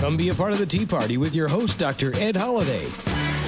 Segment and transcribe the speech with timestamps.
[0.00, 2.16] Come be a part of the Tea Party with your host, Dr.
[2.16, 2.86] Ed Holliday.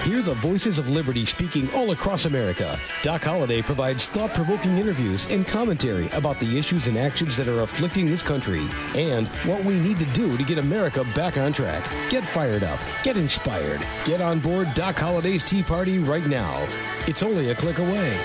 [0.02, 2.78] Hear the voices of liberty speaking all across America.
[3.02, 7.62] Doc Holliday provides thought provoking interviews and commentary about the issues and actions that are
[7.62, 11.90] afflicting this country and what we need to do to get America back on track.
[12.10, 16.68] Get fired up, get inspired, get on board Doc Holliday's Tea Party right now.
[17.06, 18.20] It's only a click away.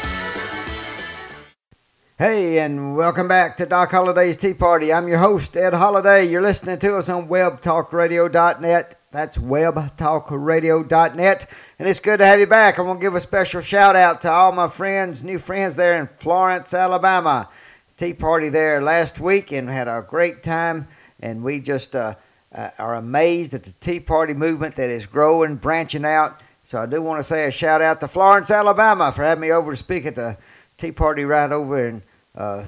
[2.19, 4.91] Hey, and welcome back to Doc Holliday's Tea Party.
[4.91, 6.25] I'm your host, Ed Holliday.
[6.25, 8.95] You're listening to us on webtalkradio.net.
[9.11, 11.45] That's webtalkradio.net.
[11.77, 12.79] And it's good to have you back.
[12.79, 15.99] I want to give a special shout out to all my friends, new friends there
[15.99, 17.49] in Florence, Alabama.
[17.97, 20.87] Tea Party there last week and had a great time.
[21.19, 22.15] And we just uh,
[22.51, 26.41] uh, are amazed at the Tea Party movement that is growing, branching out.
[26.63, 29.51] So I do want to say a shout out to Florence, Alabama for having me
[29.51, 30.35] over to speak at the
[30.77, 32.01] Tea Party right over in
[32.37, 32.63] uh,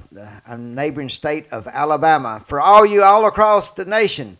[0.46, 2.42] a neighboring state of Alabama.
[2.44, 4.36] For all you all across the nation,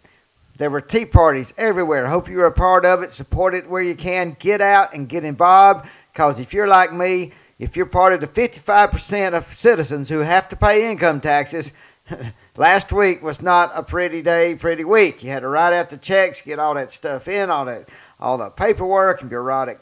[0.58, 2.06] there were tea parties everywhere.
[2.06, 3.10] Hope you're a part of it.
[3.10, 4.36] Support it where you can.
[4.40, 5.88] Get out and get involved.
[6.12, 10.48] Because if you're like me, if you're part of the 55% of citizens who have
[10.48, 11.72] to pay income taxes,
[12.56, 15.22] last week was not a pretty day, pretty week.
[15.22, 17.88] You had to write out the checks, get all that stuff in, all that,
[18.18, 19.78] all the paperwork and bureaucratic,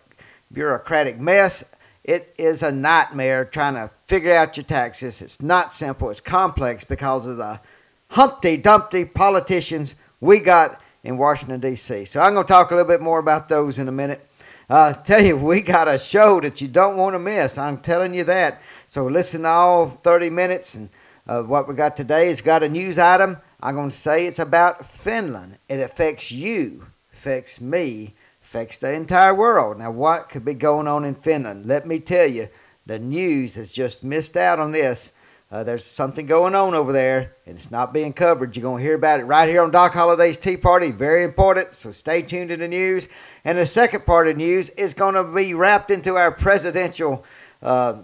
[0.53, 1.65] bureaucratic mess.
[2.09, 5.21] It is a nightmare trying to figure out your taxes.
[5.21, 6.09] It's not simple.
[6.09, 7.61] It's complex because of the
[8.09, 12.07] Humpty Dumpty politicians we got in Washington, D.C.
[12.07, 14.27] So I'm going to talk a little bit more about those in a minute.
[14.71, 17.59] Uh, tell you, we got a show that you don't want to miss.
[17.59, 18.63] I'm telling you that.
[18.87, 20.77] So listen to all 30 minutes.
[20.77, 20.89] And
[21.27, 23.37] uh, what we got today is got a news item.
[23.63, 25.59] I'm going to say it's about Finland.
[25.69, 28.15] It affects you, affects me,
[28.49, 29.79] affects the entire world.
[29.79, 31.67] Now, what could be going on in Finland?
[31.67, 32.49] Let me tell you,
[32.87, 35.13] the news has just missed out on this.
[35.53, 38.57] Uh, there's something going on over there, and it's not being covered.
[38.57, 40.91] You're going to hear about it right here on Doc Holliday's Tea Party.
[40.91, 43.09] Very important, so stay tuned to the news.
[43.45, 47.27] And the second part of news is going to be wrapped into our presidential
[47.63, 48.01] uh,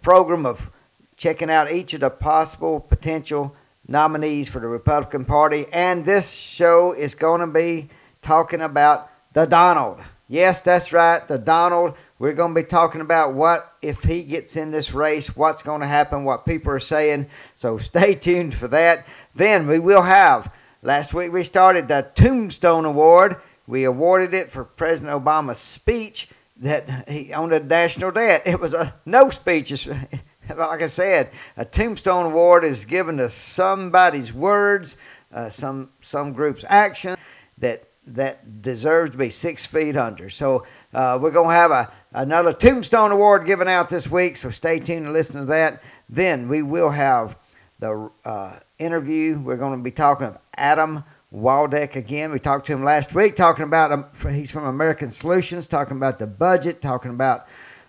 [0.00, 0.70] program of
[1.18, 3.54] checking out each of the possible potential
[3.88, 5.66] nominees for the Republican Party.
[5.70, 7.90] And this show is going to be
[8.22, 9.98] talking about the Donald.
[10.28, 11.98] Yes, that's right, the Donald.
[12.18, 15.82] We're going to be talking about what if he gets in this race, what's going
[15.82, 17.26] to happen, what people are saying.
[17.54, 19.06] So stay tuned for that.
[19.34, 20.50] Then we will have.
[20.80, 23.36] Last week we started the Tombstone Award.
[23.66, 26.28] We awarded it for President Obama's speech
[26.62, 28.40] that he on the national debt.
[28.46, 29.86] It was a no speech.
[30.56, 34.96] like I said, a Tombstone Award is given to somebody's words,
[35.30, 37.16] uh, some some group's action
[37.58, 40.30] that that deserves to be six feet under.
[40.30, 44.50] So uh, we're going to have a, another Tombstone Award given out this week, so
[44.50, 45.82] stay tuned and listen to that.
[46.08, 47.36] Then we will have
[47.78, 49.38] the uh, interview.
[49.40, 51.02] We're going to be talking with Adam
[51.32, 52.30] Waldeck again.
[52.32, 56.18] We talked to him last week, talking about um, he's from American Solutions, talking about
[56.18, 57.46] the budget, talking about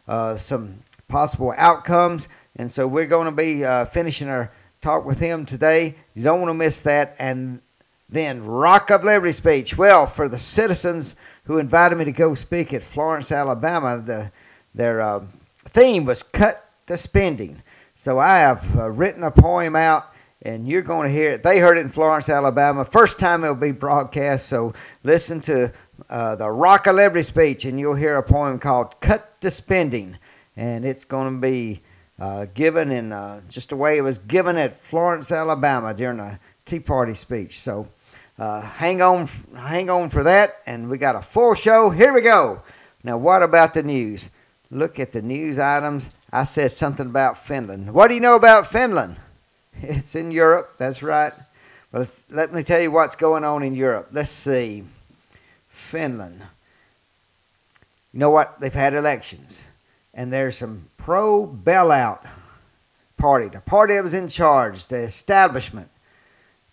[0.07, 0.75] uh, some
[1.07, 2.27] possible outcomes.
[2.55, 4.51] And so we're going to be uh, finishing our
[4.81, 5.95] talk with him today.
[6.15, 7.15] You don't want to miss that.
[7.19, 7.61] And
[8.09, 9.77] then, Rock of Liberty speech.
[9.77, 14.31] Well, for the citizens who invited me to go speak at Florence, Alabama, the,
[14.73, 15.25] their uh,
[15.65, 17.61] theme was Cut the Spending.
[17.95, 20.05] So I have uh, written a poem out,
[20.43, 21.43] and you're going to hear it.
[21.43, 22.85] They heard it in Florence, Alabama.
[22.85, 25.73] First time it'll be broadcast, so listen to
[26.09, 30.17] uh, the Rock of Liberty speech, and you'll hear a poem called Cut the Spending.
[30.55, 31.81] And it's going to be
[32.19, 36.39] uh, given in uh, just the way it was given at Florence, Alabama during a
[36.65, 37.59] Tea Party speech.
[37.59, 37.87] So
[38.39, 40.57] uh, hang on, hang on for that.
[40.65, 41.89] And we got a full show.
[41.89, 42.61] Here we go.
[43.03, 44.29] Now, what about the news?
[44.69, 46.11] Look at the news items.
[46.31, 47.93] I said something about Finland.
[47.93, 49.17] What do you know about Finland?
[49.79, 50.73] It's in Europe.
[50.79, 51.33] That's right.
[51.91, 54.07] Well, let me tell you what's going on in Europe.
[54.11, 54.83] Let's see.
[55.69, 56.41] Finland.
[58.11, 58.59] You know what?
[58.59, 59.69] They've had elections,
[60.13, 62.27] and there's some pro bailout
[63.17, 63.49] party.
[63.49, 65.89] The party that was in charge, the establishment,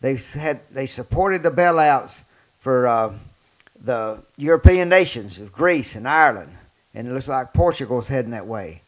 [0.01, 2.25] they had they supported the bailouts
[2.59, 3.13] for uh,
[3.85, 6.53] the European nations of Greece and Ireland,
[6.95, 8.83] and it looks like Portugal's heading that way.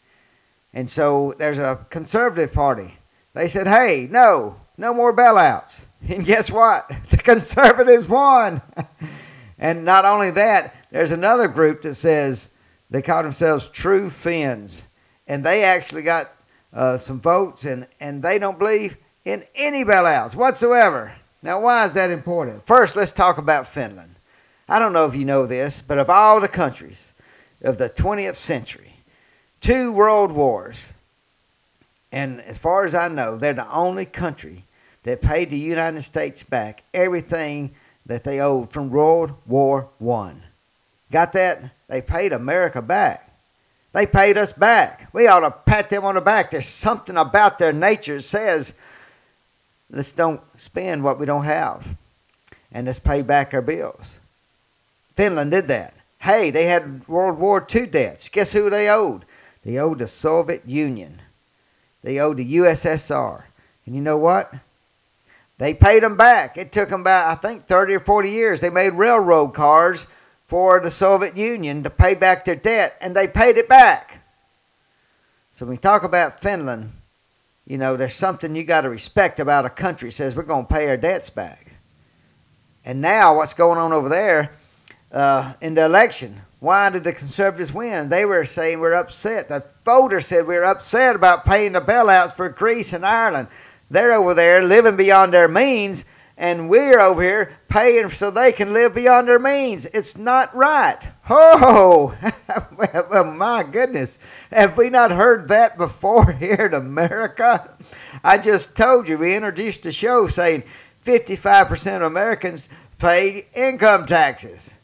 [0.72, 2.94] And so there's a conservative party.
[3.34, 6.88] They said, "Hey, no, no more bailouts." And guess what?
[7.10, 8.62] The conservatives won.
[9.58, 12.50] and not only that, there's another group that says
[12.90, 14.86] they call themselves True Finns,
[15.26, 16.30] and they actually got
[16.72, 18.96] uh, some votes, and and they don't believe
[19.26, 21.12] in any bailouts whatsoever.
[21.42, 22.62] Now, why is that important?
[22.62, 24.14] First, let's talk about Finland.
[24.68, 27.12] I don't know if you know this, but of all the countries
[27.62, 28.94] of the 20th century,
[29.60, 30.94] two world wars,
[32.12, 34.62] and as far as I know, they're the only country
[35.02, 37.72] that paid the United States back everything
[38.06, 40.40] that they owed from World War One.
[41.10, 41.62] Got that?
[41.88, 43.28] They paid America back.
[43.92, 45.08] They paid us back.
[45.12, 46.50] We ought to pat them on the back.
[46.50, 48.74] There's something about their nature that says,
[49.90, 51.96] let's don't spend what we don't have
[52.72, 54.20] and let's pay back our bills.
[55.14, 55.94] Finland did that.
[56.20, 58.28] Hey, they had World War II debts.
[58.28, 59.24] Guess who they owed?
[59.64, 61.20] They owed the Soviet Union.
[62.02, 63.44] They owed the USSR.
[63.84, 64.52] And you know what?
[65.58, 66.58] They paid them back.
[66.58, 68.60] It took them about, I think, 30 or 40 years.
[68.60, 70.06] They made railroad cars
[70.46, 74.22] for the Soviet Union to pay back their debt, and they paid it back.
[75.52, 76.92] So when we talk about Finland,
[77.66, 80.72] you know, there's something you got to respect about a country says we're going to
[80.72, 81.72] pay our debts back.
[82.84, 84.52] And now what's going on over there
[85.10, 86.40] uh, in the election?
[86.60, 88.08] Why did the conservatives win?
[88.08, 89.48] They were saying we're upset.
[89.48, 93.48] The voters said we are upset about paying the bailouts for Greece and Ireland.
[93.90, 96.04] They're over there living beyond their means
[96.38, 99.86] and we're over here paying so they can live beyond their means.
[99.86, 100.98] It's not right.
[101.30, 102.16] Oh,
[102.76, 104.18] well, my goodness.
[104.52, 107.70] Have we not heard that before here in America?
[108.22, 110.64] I just told you, we introduced the show saying
[111.04, 112.68] 55% of Americans
[112.98, 114.74] pay income taxes.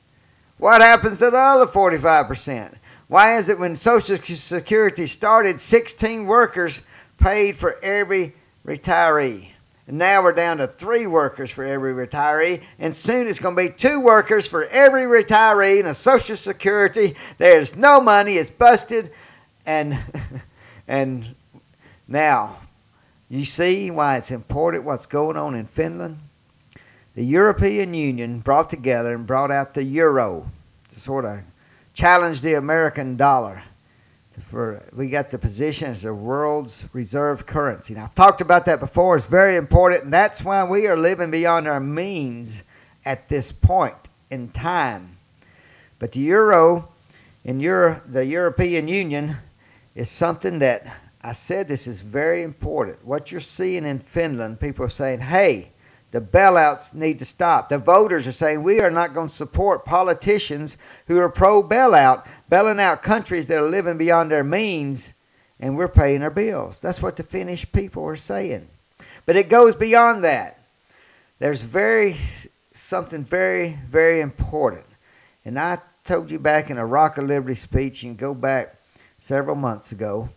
[0.58, 2.76] What happens to the other 45%?
[3.08, 6.82] Why is it when Social Security started, 16 workers
[7.18, 8.32] paid for every
[8.64, 9.51] retiree?
[9.92, 12.62] And now we're down to three workers for every retiree.
[12.78, 17.14] And soon it's going to be two workers for every retiree in a Social Security.
[17.36, 18.36] There's no money.
[18.36, 19.10] It's busted.
[19.66, 19.98] And,
[20.88, 21.34] and
[22.08, 22.56] now,
[23.28, 26.16] you see why it's important what's going on in Finland?
[27.14, 30.46] The European Union brought together and brought out the euro
[30.88, 31.40] to sort of
[31.92, 33.62] challenge the American dollar
[34.40, 37.94] for we got the position as the world's reserve currency.
[37.94, 39.16] Now I've talked about that before.
[39.16, 42.62] It's very important, and that's why we are living beyond our means
[43.04, 43.96] at this point
[44.30, 45.16] in time.
[45.98, 46.88] But the euro
[47.44, 49.36] in Euro, the European Union
[49.94, 50.86] is something that
[51.24, 53.04] I said this is very important.
[53.04, 55.71] What you're seeing in Finland, people are saying, "Hey,
[56.12, 57.70] the bailouts need to stop.
[57.70, 60.76] The voters are saying we are not going to support politicians
[61.06, 65.14] who are pro bailout, bailing out countries that are living beyond their means,
[65.58, 66.80] and we're paying our bills.
[66.82, 68.68] That's what the Finnish people are saying.
[69.24, 70.58] But it goes beyond that.
[71.38, 72.14] There's very
[72.72, 74.84] something very, very important.
[75.46, 78.74] And I told you back in a Rock of Liberty speech, you can go back
[79.18, 80.28] several months ago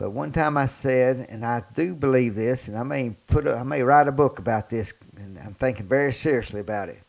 [0.00, 3.56] but one time I said, and I do believe this, and I may put, a,
[3.56, 7.02] I may write a book about this, and I'm thinking very seriously about it.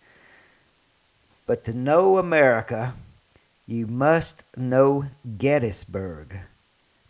[1.48, 2.94] But to know America,
[3.66, 5.06] you must know
[5.38, 6.36] Gettysburg.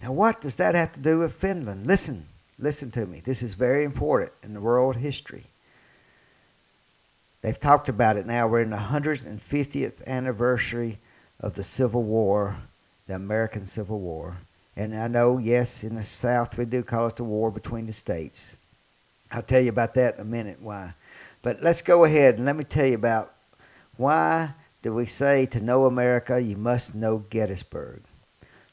[0.04, 1.88] Now, what does that have to do with Finland?
[1.88, 2.28] Listen,
[2.60, 3.20] listen to me.
[3.20, 5.46] This is very important in the world history.
[7.42, 8.48] They've talked about it now.
[8.48, 11.00] We're in the 150th anniversary
[11.40, 12.58] of the Civil War,
[13.08, 14.38] the American Civil War.
[14.76, 17.94] And I know, yes, in the South we do call it the war between the
[17.94, 18.58] states.
[19.32, 20.94] I'll tell you about that in a minute why.
[21.42, 23.34] But let's go ahead and let me tell you about
[23.98, 24.52] why
[24.82, 28.02] do we say to know America you must know Gettysburg.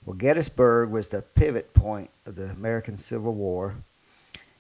[0.05, 3.75] Well, Gettysburg was the pivot point of the American Civil War.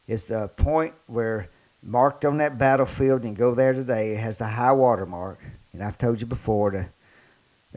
[0.06, 1.48] It's the point where
[1.82, 5.38] marked on that battlefield, and you go there today, it has the high water mark.
[5.72, 6.86] And I've told you before, the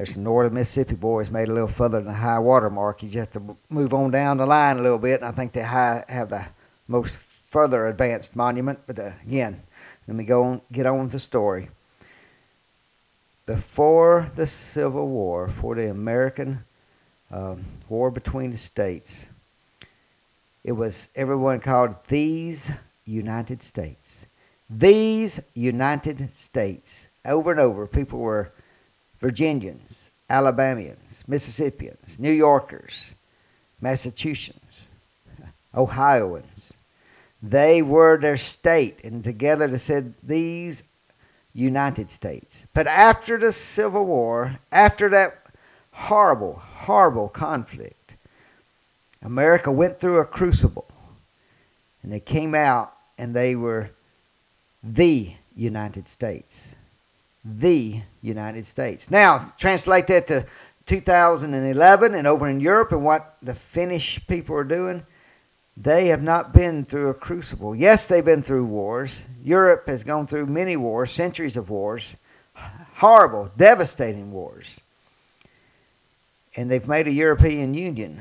[0.01, 3.03] there's some northern Mississippi boys made a little further than the high water mark.
[3.03, 5.51] You just have to move on down the line a little bit, and I think
[5.51, 6.47] they high, have the
[6.87, 8.79] most further advanced monument.
[8.87, 9.61] But uh, again,
[10.07, 11.69] let me go on, get on with the story.
[13.45, 16.61] Before the Civil War, for the American
[17.29, 19.29] um, War between the states,
[20.63, 22.71] it was everyone called these
[23.05, 24.25] United States.
[24.67, 27.07] These United States.
[27.23, 28.51] Over and over, people were
[29.21, 33.13] Virginians, Alabamians, Mississippians, New Yorkers,
[33.79, 34.87] Massachusetts,
[35.75, 36.73] Ohioans.
[37.41, 40.83] They were their state, and together they said these
[41.53, 42.65] United States.
[42.73, 45.45] But after the Civil War, after that
[45.91, 48.15] horrible, horrible conflict,
[49.21, 50.87] America went through a crucible.
[52.01, 53.91] And they came out and they were
[54.83, 56.75] the United States
[57.43, 59.09] the United States.
[59.09, 60.45] Now, translate that to
[60.85, 65.03] 2011 and over in Europe and what the Finnish people are doing.
[65.77, 67.75] They have not been through a crucible.
[67.75, 69.27] Yes, they've been through wars.
[69.43, 72.17] Europe has gone through many wars, centuries of wars,
[72.95, 74.79] horrible, devastating wars.
[76.57, 78.19] And they've made a European Union,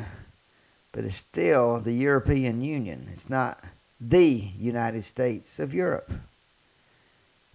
[0.92, 3.08] but it's still the European Union.
[3.12, 3.62] It's not
[4.00, 6.10] the United States of Europe.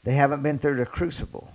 [0.05, 1.49] They haven't been through the crucible.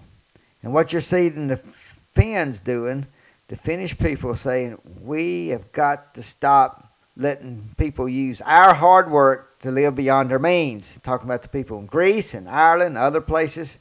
[0.63, 3.07] And what you're seeing the Finns doing,
[3.47, 9.61] the Finnish people saying, we have got to stop letting people use our hard work
[9.61, 10.99] to live beyond their means.
[11.05, 13.79] Talking about the people in Greece and Ireland, other places.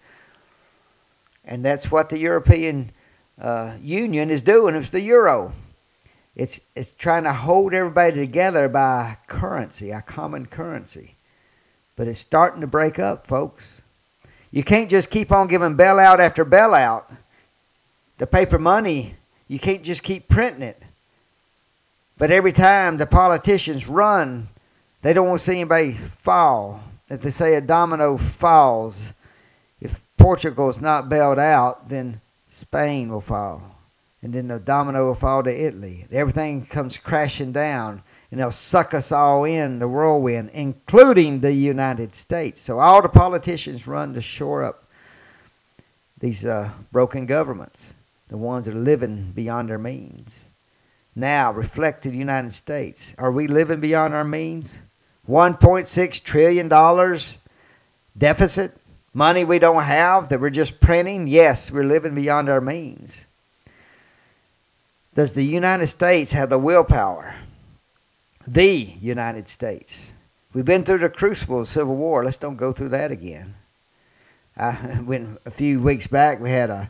[1.45, 2.91] And that's what the European
[3.41, 4.75] uh, Union is doing.
[4.75, 5.51] It's the euro.
[6.35, 11.15] It's, it's trying to hold everybody together by currency, a common currency.
[11.95, 13.81] But it's starting to break up, folks.
[14.51, 17.03] You can't just keep on giving bailout after bailout.
[18.17, 19.15] The paper money,
[19.47, 20.81] you can't just keep printing it.
[22.17, 24.49] But every time the politicians run,
[25.01, 26.83] they don't want to see anybody fall.
[27.07, 29.13] If they say a domino falls,
[29.79, 33.61] if Portugal is not bailed out, then Spain will fall.
[34.21, 36.05] And then the domino will fall to Italy.
[36.11, 42.13] Everything comes crashing down and they'll suck us all in the whirlwind, including the United
[42.13, 42.61] States.
[42.61, 44.83] So all the politicians run to shore up
[46.19, 47.95] these uh, broken governments,
[48.27, 50.49] the ones that are living beyond their means.
[51.15, 53.15] Now, reflect to the United States.
[53.17, 54.81] Are we living beyond our means?
[55.27, 56.69] $1.6 trillion
[58.17, 58.71] deficit,
[59.13, 61.27] money we don't have that we're just printing.
[61.27, 63.25] Yes, we're living beyond our means.
[65.15, 67.35] Does the United States have the willpower
[68.53, 70.13] the United States.
[70.53, 72.23] We've been through the crucible of Civil War.
[72.23, 73.53] Let's don't go through that again.
[74.57, 74.71] I,
[75.05, 76.89] when a few weeks back we had a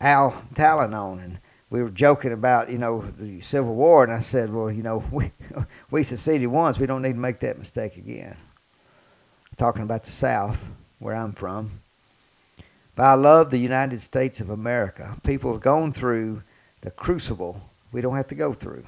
[0.00, 4.18] Al Talon on, and we were joking about you know the Civil War, and I
[4.18, 5.32] said, well, you know, we
[5.90, 8.36] we seceded once, we don't need to make that mistake again.
[9.56, 11.70] Talking about the South, where I'm from.
[12.94, 15.16] But I love the United States of America.
[15.24, 16.42] People have gone through
[16.82, 17.62] the crucible
[17.92, 18.84] we don't have to go through.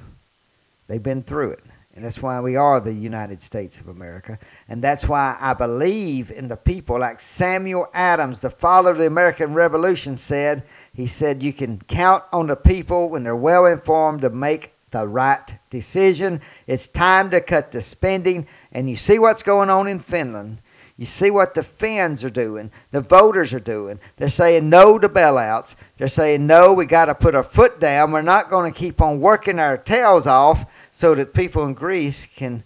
[0.87, 1.65] They've been through it.
[1.95, 4.39] And that's why we are the United States of America.
[4.69, 6.99] And that's why I believe in the people.
[6.99, 10.63] Like Samuel Adams, the father of the American Revolution, said,
[10.95, 15.07] he said, you can count on the people when they're well informed to make the
[15.07, 16.41] right decision.
[16.69, 18.47] It's time to cut the spending.
[18.73, 20.59] And you see what's going on in Finland.
[21.01, 23.99] You see what the fans are doing, the voters are doing.
[24.19, 25.75] They're saying no to bailouts.
[25.97, 28.13] They're saying no, we got to put our foot down.
[28.13, 32.27] We're not going to keep on working our tails off so that people in Greece
[32.27, 32.65] can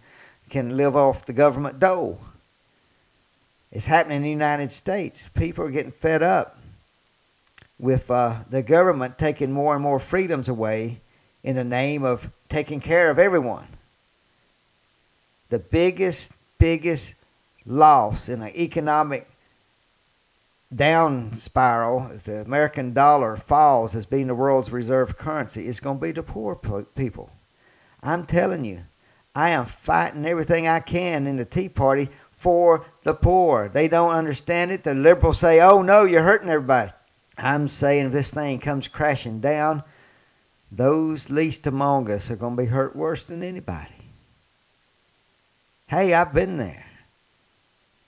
[0.50, 2.18] can live off the government dole.
[3.70, 5.28] It's happening in the United States.
[5.28, 6.58] People are getting fed up
[7.78, 10.98] with uh, the government taking more and more freedoms away
[11.44, 13.68] in the name of taking care of everyone.
[15.50, 17.14] The biggest, biggest
[17.66, 19.28] loss in an economic
[20.75, 25.99] down spiral, if the American dollar falls as being the world's reserve currency, is going
[25.99, 26.56] to be the poor
[26.97, 27.30] people.
[28.02, 28.80] I'm telling you,
[29.35, 33.68] I am fighting everything I can in the Tea Party for the poor.
[33.68, 34.83] They don't understand it.
[34.83, 36.90] The liberals say, oh no, you're hurting everybody.
[37.38, 39.83] I'm saying if this thing comes crashing down,
[40.71, 43.90] those least among us are going to be hurt worse than anybody.
[45.87, 46.83] Hey, I've been there.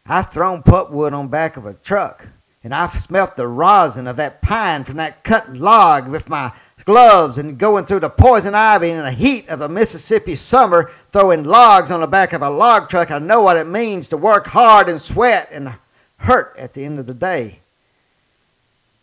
[0.09, 2.29] I've thrown pulpwood on back of a truck,
[2.63, 6.53] and I've smelt the rosin of that pine from that cut log with my
[6.85, 11.43] gloves and going through the poison ivy in the heat of a Mississippi summer, throwing
[11.43, 13.11] logs on the back of a log truck.
[13.11, 15.75] I know what it means to work hard and sweat and
[16.19, 17.59] hurt at the end of the day.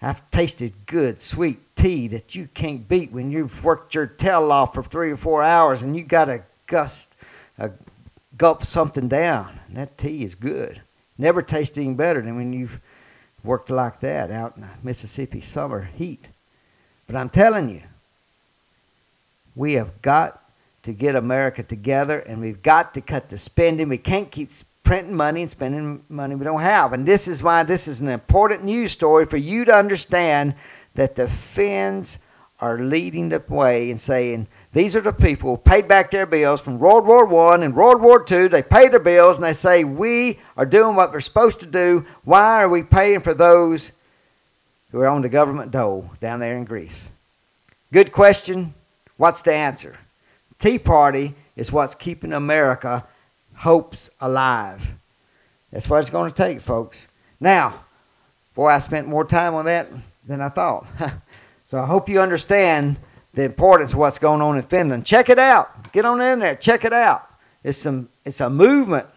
[0.01, 4.73] I've tasted good, sweet tea that you can't beat when you've worked your tail off
[4.73, 7.13] for three or four hours and you got to gust,
[7.59, 7.69] uh,
[8.37, 9.59] gulp something down.
[9.67, 10.81] And that tea is good.
[11.17, 12.79] Never tastes any better than when you've
[13.43, 16.29] worked like that out in the Mississippi summer heat.
[17.07, 17.81] But I'm telling you,
[19.55, 20.41] we have got
[20.83, 23.89] to get America together and we've got to cut the spending.
[23.89, 24.49] We can't keep
[24.83, 26.93] printing money and spending money we don't have.
[26.93, 30.55] And this is why this is an important news story for you to understand
[30.95, 32.19] that the Finns
[32.59, 36.59] are leading the way and saying, these are the people who paid back their bills
[36.59, 38.49] from World War One and World War Two.
[38.49, 42.05] They pay their bills and they say, We are doing what we're supposed to do.
[42.23, 43.91] Why are we paying for those
[44.91, 47.11] who are on the government dole down there in Greece?
[47.91, 48.73] Good question.
[49.17, 49.95] What's the answer?
[50.57, 53.05] Tea Party is what's keeping America
[53.55, 54.95] hopes alive.
[55.71, 57.07] That's what it's going to take, folks.
[57.39, 57.75] Now,
[58.55, 59.87] boy, I spent more time on that
[60.25, 60.87] than I thought.
[61.65, 62.97] so I hope you understand
[63.33, 65.05] the importance of what's going on in Finland.
[65.05, 65.91] Check it out.
[65.91, 66.55] Get on in there.
[66.55, 67.27] Check it out.
[67.63, 68.09] It's some.
[68.25, 69.07] It's a movement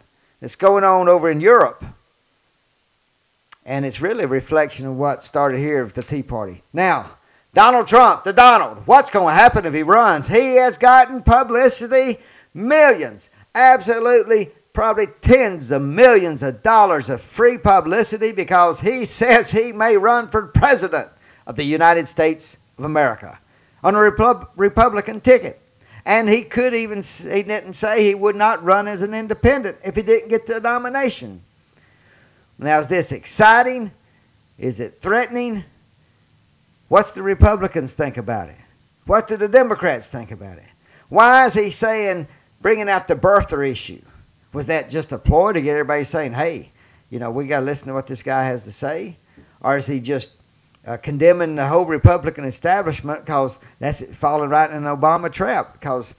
[0.41, 1.85] that's going on over in Europe
[3.67, 6.63] and it's really a reflection of what started here with the Tea Party.
[6.73, 7.11] Now,
[7.53, 10.29] Donald Trump, the Donald, what's going to happen if he runs?
[10.29, 12.19] He has gotten publicity,
[12.55, 19.73] millions, absolutely probably tens of millions of dollars of free publicity because he says he
[19.73, 21.09] may run for president
[21.47, 23.39] of the United States of America
[23.87, 25.61] on a Repub- Republican ticket.
[26.05, 29.95] And he could even, he didn't say he would not run as an independent if
[29.95, 31.41] he didn't get the nomination.
[32.59, 33.93] Now, is this exciting?
[34.59, 35.63] Is it threatening?
[36.89, 38.57] What's the Republicans think about it?
[39.05, 40.69] What do the Democrats think about it?
[41.09, 42.27] Why is he saying,
[42.61, 44.03] bringing out the birther issue?
[44.53, 46.73] Was that just a ploy to get everybody saying, hey,
[47.09, 49.17] you know, we got to listen to what this guy has to say?
[49.61, 50.36] Or is he just
[50.87, 55.73] uh, condemning the whole Republican establishment because that's falling right in an Obama trap?
[55.73, 56.15] Because,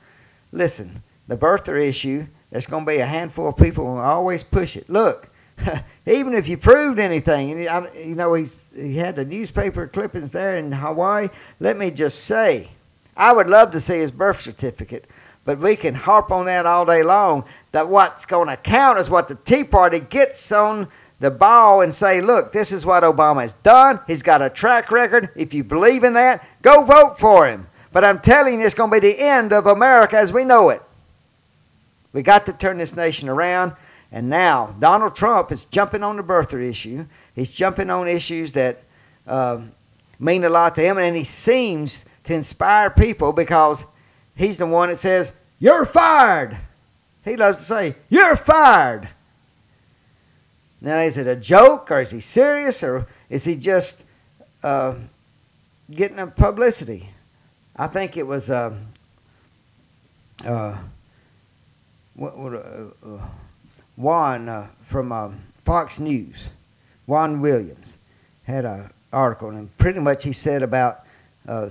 [0.52, 4.76] listen, the birther issue, there's going to be a handful of people who always push
[4.76, 4.90] it.
[4.90, 5.30] Look,
[6.06, 10.58] even if you proved anything, and you know, he's, he had the newspaper clippings there
[10.58, 11.30] in Hawaii.
[11.60, 12.70] Let me just say,
[13.16, 15.10] I would love to see his birth certificate,
[15.46, 17.46] but we can harp on that all day long.
[17.72, 20.88] That what's going to count is what the Tea Party gets on
[21.20, 24.00] the ball and say, look, this is what Obama has done.
[24.08, 25.30] He's got a track record.
[25.36, 27.68] If you believe in that, go vote for him.
[27.92, 30.70] But I'm telling you, it's going to be the end of America as we know
[30.70, 30.82] it.
[32.14, 33.74] We got to turn this nation around.
[34.12, 37.06] And now Donald Trump is jumping on the birther issue.
[37.36, 38.78] He's jumping on issues that
[39.26, 39.62] uh,
[40.20, 43.86] mean a lot to him, and he seems to inspire people because
[44.36, 46.58] he's the one that says, You're fired.
[47.26, 49.10] He loves to say, You're fired.
[50.81, 54.05] Now, is it a joke or is he serious or is he just
[54.63, 54.96] uh,
[55.91, 57.10] getting a publicity?
[57.75, 58.75] I think it was uh,
[60.46, 60.77] uh,
[62.15, 63.27] what, what, uh, uh,
[63.96, 66.51] Juan uh, from Fox News,
[67.07, 67.98] Juan Williams,
[68.43, 71.00] had an article, and pretty much he said about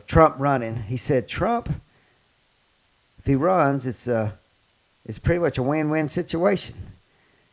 [0.06, 0.75] Trump running.
[0.82, 1.68] He said Trump,
[3.18, 4.08] if he runs, it's
[5.04, 6.75] it's pretty much a win-win situation.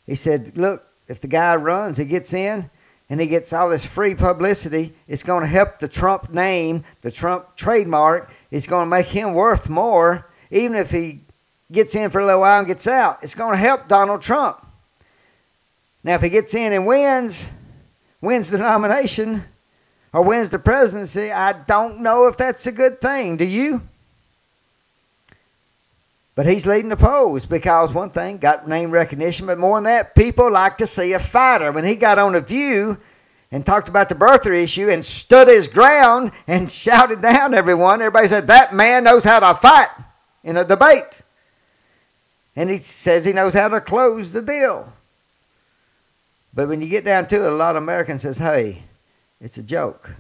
[0.08, 2.70] He said, look, if the guy runs, he gets in
[3.10, 4.94] and he gets all this free publicity.
[5.08, 8.34] It's going to help the Trump name, the Trump trademark.
[8.52, 11.20] It's going to make him worth more, even if he
[11.72, 13.22] gets in for a little while and gets out.
[13.22, 14.66] It's going to help Donald Trump.
[16.04, 17.52] Now, if he gets in and wins,
[18.22, 19.44] wins the nomination,
[20.14, 23.38] or wins the presidency, I don't know if that's a good thing.
[23.38, 23.82] Do you?
[26.36, 30.16] But he's leading the polls because one thing, got name recognition, but more than that,
[30.16, 31.72] people like to see a fighter.
[31.72, 32.98] When he got on a view
[33.52, 38.28] and talked about the birther issue and stood his ground and shouted down everyone, everybody
[38.28, 39.90] said, That man knows how to fight
[40.44, 41.22] in a debate.
[42.56, 44.92] And he says he knows how to close the deal.
[46.54, 48.84] But when you get down to it, a lot of Americans says, Hey,
[49.44, 50.16] it's a joke.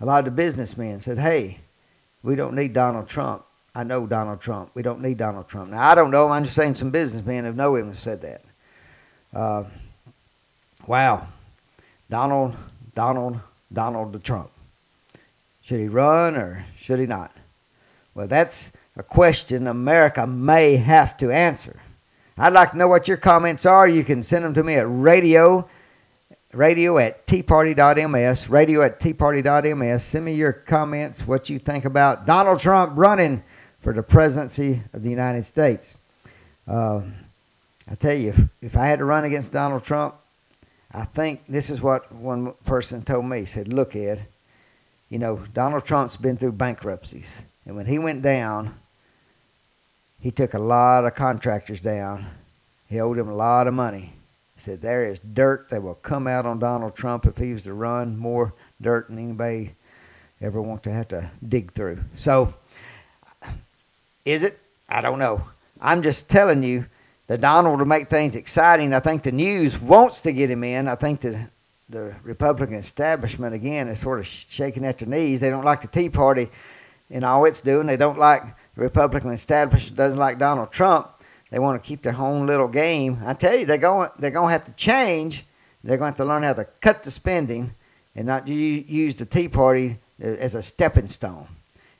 [0.00, 1.58] A lot of the businessmen said, hey,
[2.22, 3.45] we don't need Donald Trump.
[3.76, 4.70] I know Donald Trump.
[4.74, 5.70] We don't need Donald Trump.
[5.70, 6.28] Now, I don't know.
[6.28, 8.40] I'm just saying some businessmen have him have said that.
[9.34, 9.64] Uh,
[10.86, 11.26] wow.
[12.08, 12.56] Donald,
[12.94, 13.38] Donald,
[13.70, 14.50] Donald the Trump.
[15.60, 17.30] Should he run or should he not?
[18.14, 21.78] Well, that's a question America may have to answer.
[22.38, 23.86] I'd like to know what your comments are.
[23.86, 25.68] You can send them to me at radio
[26.52, 30.02] radio at teaparty.ms, radio at teaparty.ms.
[30.02, 33.42] Send me your comments, what you think about Donald Trump running
[33.86, 35.96] for the presidency of the United States.
[36.66, 37.02] Uh,
[37.88, 40.16] I tell you, if, if I had to run against Donald Trump,
[40.92, 43.38] I think this is what one person told me.
[43.38, 44.26] He said, Look, Ed,
[45.08, 47.44] you know, Donald Trump's been through bankruptcies.
[47.64, 48.74] And when he went down,
[50.20, 52.26] he took a lot of contractors down.
[52.88, 54.14] He owed them a lot of money.
[54.56, 57.62] He said, There is dirt that will come out on Donald Trump if he was
[57.62, 59.76] to run, more dirt than anybody
[60.40, 62.00] ever want to have to dig through.
[62.16, 62.52] So,
[64.26, 64.58] is it?
[64.88, 65.40] I don't know.
[65.80, 66.84] I'm just telling you
[67.28, 68.92] that Donald will make things exciting.
[68.92, 70.88] I think the news wants to get him in.
[70.88, 71.48] I think the
[71.88, 75.38] the Republican establishment again is sort of shaking at their knees.
[75.38, 76.48] They don't like the Tea Party
[77.10, 77.86] and all it's doing.
[77.86, 78.42] They don't like
[78.74, 81.08] the Republican establishment doesn't like Donald Trump.
[81.50, 83.18] They want to keep their own little game.
[83.24, 85.44] I tell you, they're going they're going to have to change.
[85.84, 87.70] They're going to have to learn how to cut the spending
[88.16, 91.46] and not use the Tea Party as a stepping stone.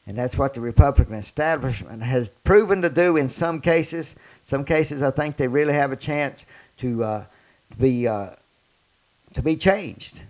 [0.07, 4.14] And that's what the Republican establishment has proven to do in some cases.
[4.42, 6.47] Some cases, I think they really have a chance
[6.79, 7.25] to uh,
[7.81, 8.31] be uh,
[9.35, 10.23] to be changed,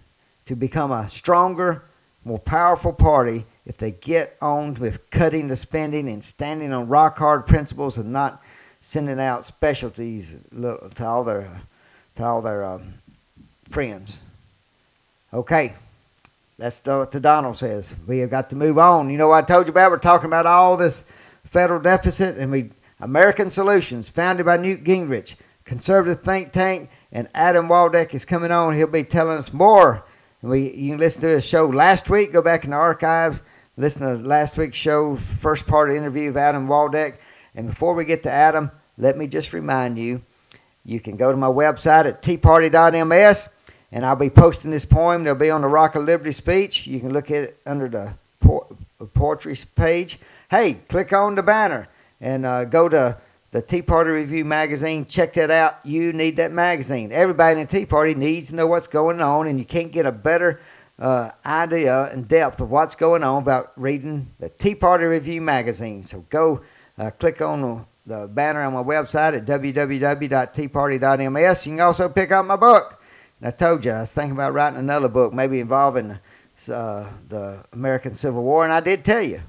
[0.47, 1.85] to become a stronger,
[2.25, 7.19] more powerful party if they get on with cutting the spending and standing on rock
[7.19, 8.43] hard principles and not
[8.81, 11.49] sending out specialties to all their
[12.17, 12.95] to all their um,
[13.71, 14.23] friends.
[15.33, 15.75] Okay,
[16.59, 17.97] that's what the Donald says.
[18.07, 19.11] We have got to move on.
[19.11, 19.91] You know what I told you about?
[19.91, 21.03] We're talking about all this
[21.45, 27.69] federal deficit and we American Solutions, founded by Newt Gingrich, conservative think tank, and Adam
[27.69, 28.75] Waldeck is coming on.
[28.75, 30.03] He'll be telling us more.
[30.41, 32.33] We you can listen to his show last week.
[32.33, 33.43] Go back in the archives,
[33.77, 37.19] listen to last week's show, first part of interview of Adam Waldeck.
[37.55, 40.23] And before we get to Adam, let me just remind you,
[40.85, 43.49] you can go to my website at teaparty.ms,
[43.97, 45.25] and I'll be posting this poem.
[45.25, 46.87] They'll be on the Rock of Liberty speech.
[46.87, 48.13] You can look at it under the
[49.15, 50.19] poetry page.
[50.51, 51.89] Hey, click on the banner
[52.21, 53.17] and uh, go to
[53.53, 55.07] the Tea Party Review magazine.
[55.07, 55.77] Check that out.
[55.83, 57.11] You need that magazine.
[57.11, 60.05] Everybody in the Tea Party needs to know what's going on, and you can't get
[60.05, 60.61] a better
[60.99, 66.03] uh, idea and depth of what's going on about reading the Tea Party Review magazine.
[66.03, 66.61] So go
[66.99, 67.81] uh, click on the,
[68.15, 71.67] the, banner on my website at www.teaparty.ms.
[71.67, 72.96] You can also pick up my book.
[73.41, 76.13] And I told you I was thinking about writing another book, maybe involving
[76.73, 79.41] uh, the American Civil War, and I did tell you.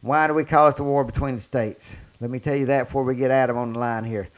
[0.00, 2.00] Why do we call it the war between the states?
[2.20, 4.28] Let me tell you that before we get Adam on the line here.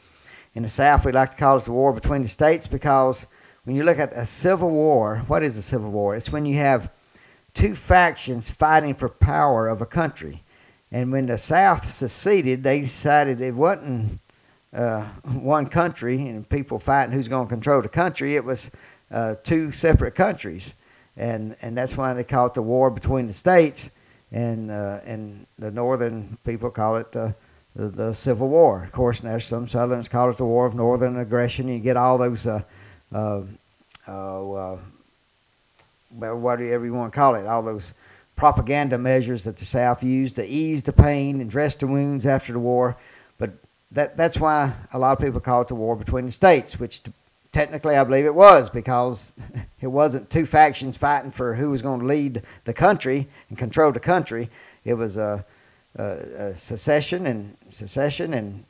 [0.55, 3.27] In the South, we like to call it the war between the states because
[3.63, 6.15] when you look at a civil war, what is a civil war?
[6.15, 6.91] It's when you have
[7.53, 10.41] two factions fighting for power of a country.
[10.91, 14.19] And when the South seceded, they decided it wasn't
[14.73, 15.03] uh,
[15.39, 18.35] one country and people fighting who's going to control the country.
[18.35, 18.71] It was
[19.11, 20.75] uh, two separate countries,
[21.17, 23.91] and and that's why they call it the war between the states.
[24.33, 27.35] And uh, and the northern people call it the
[27.75, 28.83] the, the Civil War.
[28.83, 31.67] Of course, there's some Southerners call it the War of Northern Aggression.
[31.67, 32.61] You get all those, uh,
[33.13, 33.43] uh,
[34.07, 34.77] uh,
[36.11, 37.93] whatever you want to call it, all those
[38.35, 42.53] propaganda measures that the South used to ease the pain and dress the wounds after
[42.53, 42.97] the war.
[43.37, 43.51] But
[43.91, 47.01] that that's why a lot of people call it the war between the states, which
[47.51, 49.33] technically I believe it was because
[49.81, 53.91] it wasn't two factions fighting for who was going to lead the country and control
[53.91, 54.49] the country.
[54.85, 55.45] It was a
[55.97, 58.63] uh, uh, secession and secession and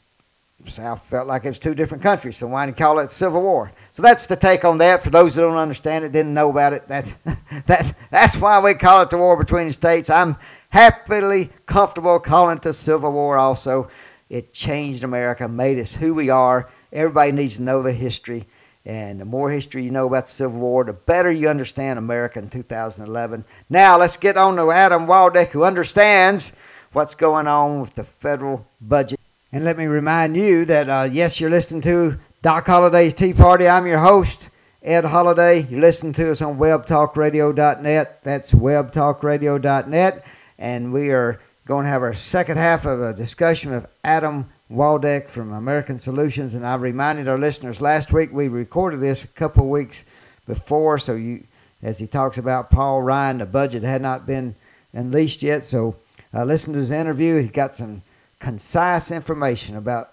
[0.68, 3.42] South felt like it was two different countries, so why did you call it Civil
[3.42, 3.72] War?
[3.92, 5.02] So that's the take on that.
[5.02, 7.14] For those that don't understand it, didn't know about it, that's
[7.66, 10.10] that that's why we call it the war between the states.
[10.10, 10.36] I'm
[10.70, 13.38] happily comfortable calling it the Civil War.
[13.38, 13.90] Also,
[14.32, 16.70] it changed America, made us who we are.
[16.94, 18.46] Everybody needs to know the history,
[18.86, 22.40] and the more history you know about the Civil War, the better you understand America
[22.40, 23.44] in 2011.
[23.70, 26.54] Now let's get on to Adam Waldeck, who understands
[26.94, 29.20] what's going on with the federal budget.
[29.52, 33.68] And let me remind you that, uh, yes, you're listening to Doc Holliday's Tea Party.
[33.68, 34.50] I'm your host,
[34.82, 35.64] Ed Holliday.
[35.64, 38.24] You're listening to us on webtalkradio.net.
[38.24, 40.26] That's webtalkradio.net.
[40.58, 41.42] And we are
[41.72, 46.54] going to have our second half of a discussion with Adam Waldeck from American Solutions.
[46.54, 50.04] And I reminded our listeners last week we recorded this a couple weeks
[50.46, 50.98] before.
[50.98, 51.46] So you,
[51.82, 54.54] as he talks about Paul Ryan, the budget had not been
[54.92, 55.64] unleashed yet.
[55.64, 55.96] So
[56.34, 57.42] uh, listened to his interview.
[57.42, 58.02] He got some
[58.40, 60.08] concise information about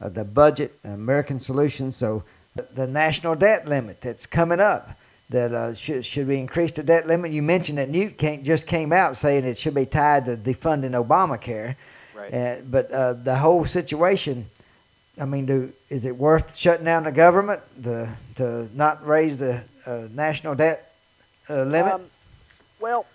[0.00, 1.94] uh, the budget, American Solutions.
[1.94, 2.24] So
[2.56, 4.88] the, national debt limit that's coming up.
[5.30, 7.32] That uh, should should we increase the debt limit?
[7.32, 10.92] You mentioned that Newt came, just came out saying it should be tied to defunding
[10.92, 11.76] Obamacare.
[12.14, 12.32] Right.
[12.32, 14.46] Uh, but uh, the whole situation,
[15.20, 19.64] I mean, do, is it worth shutting down the government to to not raise the
[19.86, 20.92] uh, national debt
[21.48, 21.94] uh, limit?
[21.94, 22.04] Um,
[22.80, 23.06] well,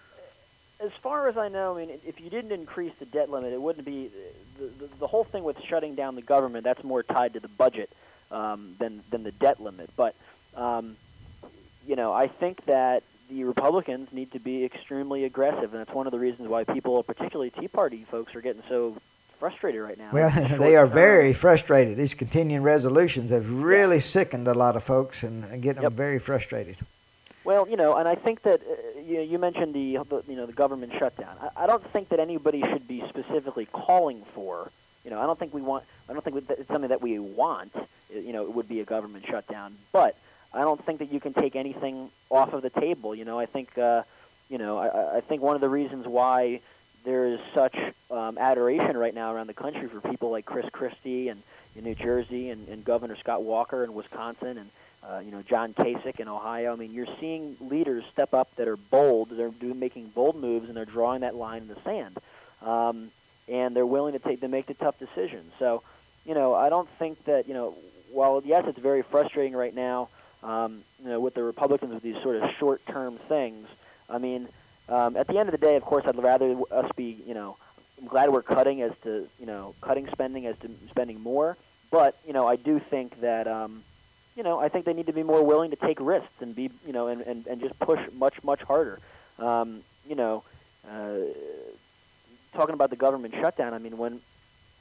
[0.80, 3.62] as far as I know, I mean, if you didn't increase the debt limit, it
[3.62, 4.10] wouldn't be
[4.58, 6.64] the, the, the whole thing with shutting down the government.
[6.64, 7.90] That's more tied to the budget
[8.32, 9.90] um, than than the debt limit.
[9.96, 10.16] But
[10.56, 10.96] um,
[11.90, 16.06] you know, I think that the Republicans need to be extremely aggressive, and that's one
[16.06, 18.96] of the reasons why people, particularly Tea Party folks, are getting so
[19.40, 20.10] frustrated right now.
[20.14, 21.98] Well, they are very frustrated.
[21.98, 24.02] These continuing resolutions have really yeah.
[24.02, 25.92] sickened a lot of folks and, and getting yep.
[25.92, 26.78] them very frustrated.
[27.44, 30.46] Well, you know, and I think that uh, you, you mentioned the, the you know
[30.46, 31.36] the government shutdown.
[31.42, 34.72] I, I don't think that anybody should be specifically calling for.
[35.04, 35.86] You know, I don't think we want.
[36.08, 37.74] I don't think it's something that we want.
[38.14, 40.16] You know, it would be a government shutdown, but
[40.54, 43.14] I don't think that you can take anything off of the table.
[43.16, 43.78] You know, I think.
[43.78, 44.04] Uh,
[44.50, 46.62] you know, I, I think one of the reasons why
[47.06, 47.78] there is such
[48.12, 51.42] um, adoration right now around the country for people like Chris Christie and
[51.76, 54.70] in New Jersey and, and Governor Scott Walker in Wisconsin and
[55.08, 56.74] uh, you know, John Kasich in Ohio.
[56.74, 59.30] I mean, you're seeing leaders step up that are bold.
[59.30, 62.18] They're doing, making bold moves, and they're drawing that line in the sand.
[62.62, 63.10] Um,
[63.48, 65.54] and they're willing to take to make the tough decisions.
[65.58, 65.84] So,
[66.26, 67.76] you know, I don't think that you know,
[68.12, 70.10] while yes, it's very frustrating right now,
[70.44, 73.68] um, you know, with the Republicans with these sort of short-term things.
[74.10, 74.48] I mean,
[74.88, 77.58] um, at the end of the day, of course, I'd rather us be, you know,
[78.02, 81.58] I'm glad we're cutting as to, you know, cutting spending as to spending more.
[81.92, 83.48] But you know, I do think that.
[83.48, 83.84] Um,
[84.36, 86.70] you know, I think they need to be more willing to take risks and be,
[86.88, 89.00] you know, and, and, and just push much, much harder.
[89.38, 90.44] Um, you know,
[90.90, 91.16] uh,
[92.54, 94.22] talking about the government shutdown, I mean, when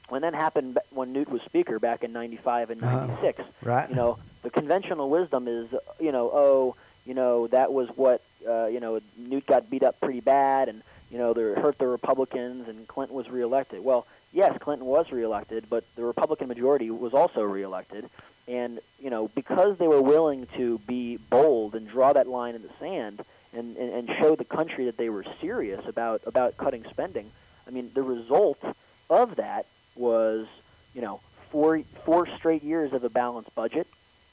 [0.07, 3.07] when that happened when Newt was Speaker back in '95 and Uh-huh.
[3.07, 3.89] '96, Right.
[3.89, 6.75] you know, the conventional wisdom is, you know, oh,
[7.05, 10.81] you know, that was what, uh, you know, Newt got beat up pretty bad, and
[11.11, 13.83] you know, they hurt the Republicans, and Clinton was reelected.
[13.83, 18.09] Well, yes, Clinton was reelected, but the Republican majority was also reelected,
[18.47, 22.61] and you know, because they were willing to be bold and draw that line in
[22.61, 23.21] the sand,
[23.53, 27.31] and, and, and show the country that they were serious about about cutting spending.
[27.67, 28.63] I mean, the result
[29.09, 30.47] of that was,
[30.93, 33.89] you know, four four straight years of a balanced budget.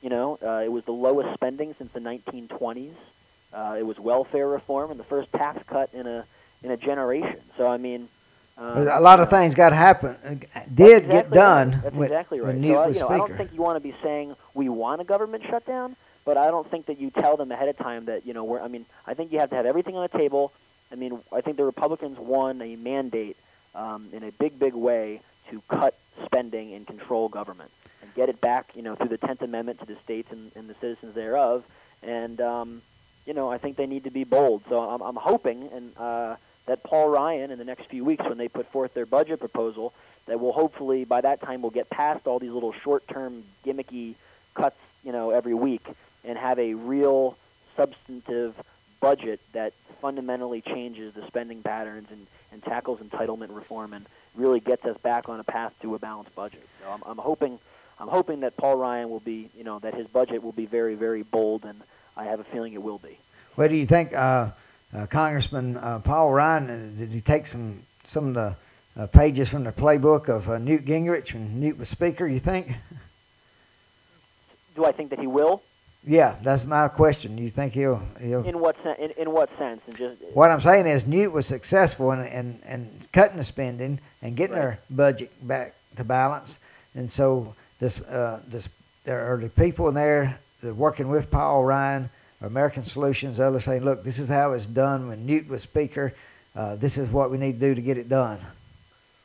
[0.07, 2.95] You know, uh, it was the lowest spending since the 1920s.
[3.53, 6.25] Uh, it was welfare reform and the first tax cut in a
[6.63, 7.41] in a generation.
[7.57, 8.09] So I mean,
[8.57, 10.15] um, a lot of know, things got to happen.
[10.73, 11.83] Did that's get done Right.
[11.83, 12.55] That's when, exactly right.
[12.55, 14.69] when so, uh, was you know, I don't think you want to be saying we
[14.69, 18.05] want a government shutdown, but I don't think that you tell them ahead of time
[18.05, 18.61] that you know we're.
[18.61, 20.53] I mean, I think you have to have everything on the table.
[20.93, 23.37] I mean, I think the Republicans won a mandate
[23.75, 27.73] um, in a big, big way to cut spending and control government
[28.07, 30.69] and get it back, you know, through the Tenth Amendment to the states and, and
[30.69, 31.65] the citizens thereof.
[32.03, 32.83] And um,
[33.27, 34.63] you know, I think they need to be bold.
[34.69, 38.39] So I'm, I'm hoping and uh, that Paul Ryan in the next few weeks, when
[38.39, 39.93] they put forth their budget proposal,
[40.27, 44.15] that will hopefully by that time we'll get past all these little short-term gimmicky
[44.55, 45.83] cuts, you know, every week,
[46.25, 47.37] and have a real
[47.77, 48.55] substantive
[49.01, 54.85] budget that fundamentally changes the spending patterns and, and tackles entitlement reform and really gets
[54.85, 56.67] us back on a path to a balanced budget.
[56.83, 57.59] So I'm, I'm hoping
[57.99, 60.95] I'm hoping that Paul Ryan will be, you know, that his budget will be very,
[60.95, 61.81] very bold, and
[62.17, 63.19] I have a feeling it will be.
[63.55, 64.51] What do you think, uh,
[64.95, 66.71] uh, Congressman uh, Paul Ryan?
[66.71, 68.57] uh, Did he take some some of the
[69.03, 72.27] uh, pages from the playbook of uh, Newt Gingrich when Newt was Speaker?
[72.27, 72.69] You think?
[74.75, 75.63] Do I think that he will?
[76.05, 77.37] Yeah, that's my question.
[77.39, 78.45] You think he'll he'll?
[78.45, 79.81] In what sen- in, in what sense?
[79.87, 83.99] And just What I'm saying is Newt was successful in, in, in cutting the spending
[84.23, 84.63] and getting Right.
[84.63, 86.61] our budget back to balance.
[86.95, 88.69] And so this, uh, this,
[89.05, 92.11] there are the people in there that are working with Paul Ryan,
[92.41, 96.13] American Solutions, others saying, look, this is how it's done when Newt was Speaker.
[96.55, 98.39] Uh, this is what we need to do to get it done.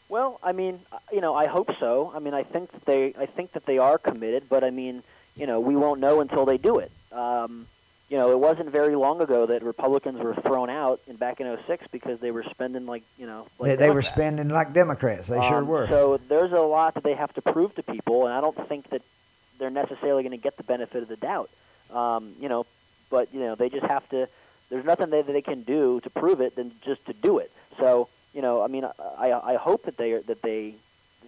[0.09, 0.79] Well, I mean,
[1.13, 2.11] you know, I hope so.
[2.13, 5.03] I mean, I think that they, I think that they are committed, but I mean,
[5.37, 6.91] you know, we won't know until they do it.
[7.13, 7.65] Um,
[8.11, 11.57] you know, it wasn't very long ago that Republicans were thrown out in back in
[11.65, 15.29] '06 because they were spending like, you know, like they, they were spending like Democrats.
[15.29, 15.87] They sure Um, were.
[15.87, 18.89] So there's a lot that they have to prove to people, and I don't think
[18.89, 19.01] that
[19.57, 21.49] they're necessarily going to get the benefit of the doubt.
[21.93, 22.65] Um, you know,
[23.09, 24.27] but you know, they just have to.
[24.69, 27.49] There's nothing that they can do to prove it than just to do it.
[27.79, 28.83] So you know, I mean,
[29.17, 30.75] I I hope that they are that they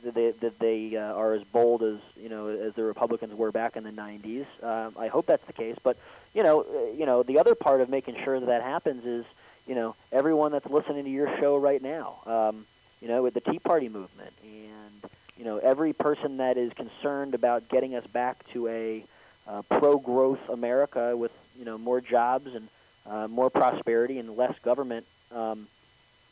[0.04, 3.54] that they that they uh, are as bold as you know as the Republicans were
[3.54, 4.46] back in the '90s.
[4.62, 5.96] Um, I hope that's the case, but
[6.34, 9.26] you know, uh, you know, the other part of making sure that that happens is
[9.68, 12.18] you know everyone that's listening to your show right now.
[12.26, 12.66] Um,
[13.02, 17.34] you know, with the Tea Party movement and you know every person that is concerned
[17.34, 19.04] about getting us back to a
[19.48, 22.68] uh, pro-growth America with you know more jobs and
[23.06, 25.06] uh, more prosperity and less government.
[25.34, 25.68] Um,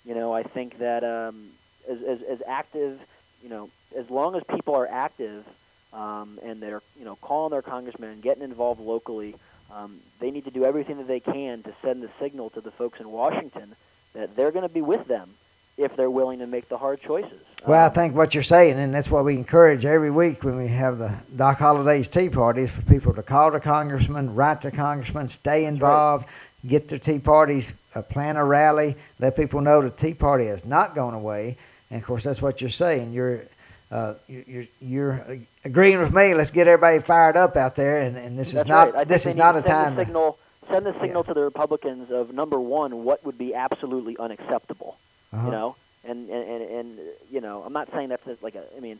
[0.06, 1.50] you know, I think that um,
[1.90, 3.00] as, as as active,
[3.44, 5.46] you know, as long as people are active
[5.94, 9.36] um, and they're you know calling their congressmen getting involved locally,
[9.76, 12.72] um, they need to do everything that they can to send the signal to the
[12.72, 13.76] folks in Washington
[14.14, 15.30] that they're going to be with them
[15.78, 17.42] if they're willing to make the hard choices.
[17.66, 20.58] Well, I Um, think what you're saying, and that's what we encourage every week when
[20.58, 24.72] we have the Doc Holliday's Tea Parties, for people to call the congressman, write their
[24.72, 26.28] congressman, stay involved,
[26.68, 30.66] get their Tea Parties, uh, plan a rally, let people know the Tea Party has
[30.66, 31.56] not gone away.
[31.90, 33.14] And of course, that's what you're saying.
[33.14, 33.44] You're
[33.92, 36.34] uh, you- you're you're uh, agreeing with me.
[36.34, 39.08] Let's get everybody fired up out there, and, and this is not right.
[39.08, 39.96] This is not a time.
[39.96, 40.38] The to- signal,
[40.72, 44.98] send the signal to the Republicans of number one, what would be absolutely unacceptable.
[45.34, 45.46] Uh-huh.
[45.46, 45.76] You know,
[46.08, 47.00] and, and and and
[47.32, 48.64] you know, I'm not saying that's like a.
[48.76, 49.00] I mean,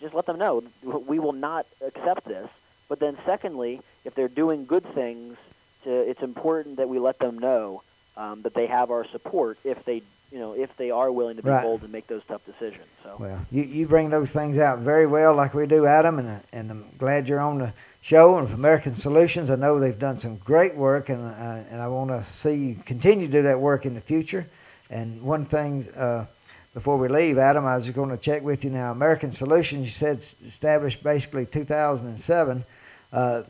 [0.00, 2.48] just let them know we will not accept this.
[2.88, 5.36] But then, secondly, if they're doing good things,
[5.82, 7.82] to, it's important that we let them know
[8.16, 10.02] um, that they have our support if they,
[10.36, 11.62] you know, if they are willing to be Right.
[11.62, 12.84] bold and make those tough decisions.
[13.02, 13.16] So.
[13.18, 16.70] Well, you, you bring those things out very well, like we do, Adam, and and
[16.70, 17.72] I'm glad you're on the
[18.02, 18.36] show.
[18.36, 22.10] And American Solutions, I know they've done some great work, and uh, and I want
[22.10, 24.46] to see you continue to do that work in the future.
[24.90, 26.26] And one thing uh,
[26.74, 28.92] before we leave, Adam, I was going to check with you now.
[28.92, 32.62] American Solutions, you said established basically 2007.
[33.10, 33.42] Uh,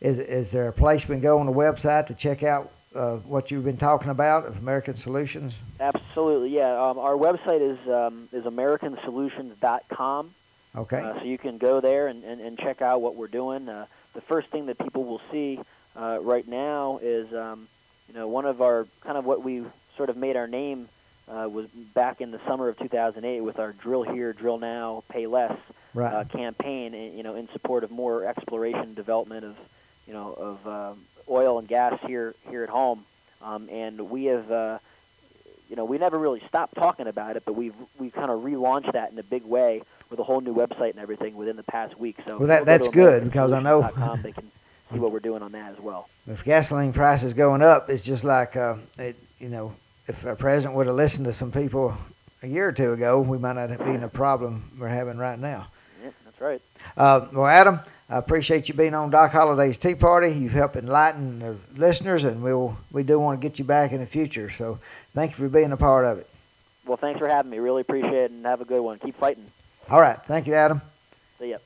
[0.00, 3.16] is is there a place we can go on the website to check out uh,
[3.26, 5.60] what you've been talking about of American Solutions?
[5.80, 6.90] Absolutely, yeah.
[6.90, 10.34] Um, our website is um, is AmericanSolutions.com.
[10.76, 10.96] Okay.
[11.00, 13.68] Uh, so you can go there and, and, and check out what we're doing.
[13.68, 15.60] Uh, the first thing that people will see
[15.96, 17.68] uh, right now is, um,
[18.08, 19.62] you know, one of our kind of what we
[19.96, 20.88] sort of made our name
[21.28, 25.26] uh, was back in the summer of 2008 with our Drill Here, Drill Now, Pay
[25.26, 25.56] Less
[25.94, 26.12] Right.
[26.12, 29.56] uh, campaign, in- you know, in support of more exploration and development of,
[30.08, 31.00] you know, of um,
[31.30, 33.04] oil and gas here here at home.
[33.40, 34.78] Um, and we have, uh,
[35.68, 38.92] you know, we never really stopped talking about it, but we've we've kind of relaunched
[38.92, 41.98] that in a big way with a whole new website and everything within the past
[41.98, 42.16] week.
[42.26, 43.82] So Well, that- that's good, because I know-
[44.22, 44.50] they can
[44.92, 46.08] see what we're doing on that as well.
[46.26, 49.74] If gasoline prices going up, it's just like uh, it, you know,
[50.06, 51.94] if our president would have listened to some people
[52.42, 55.38] a year or two ago, we might not have been a problem we're having right
[55.38, 55.66] now.
[56.02, 56.60] Yeah, that's right.
[56.96, 60.30] Uh, well, Adam, I appreciate you being on Doc Holliday's Tea Party.
[60.30, 64.00] You've helped enlighten the listeners, and we'll we do want to get you back in
[64.00, 64.50] the future.
[64.50, 64.78] So,
[65.14, 66.28] thank you for being a part of it.
[66.86, 67.58] Well, thanks for having me.
[67.60, 68.98] Really appreciate it, and have a good one.
[68.98, 69.46] Keep fighting.
[69.90, 70.82] All right, thank you, Adam.
[71.38, 71.58] See ya.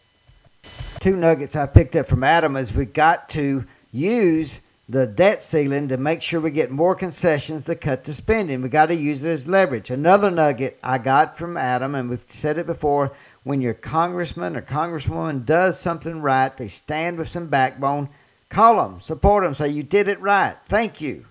[1.00, 5.88] two nuggets I picked up from Adam is we got to use the debt ceiling
[5.88, 8.62] to make sure we get more concessions to cut the spending.
[8.62, 9.90] We got to use it as leverage.
[9.90, 13.12] Another nugget I got from Adam, and we've said it before,
[13.44, 18.08] when your congressman or congresswoman does something right, they stand with some backbone,
[18.48, 21.24] call them, support them, say you did it right, thank you.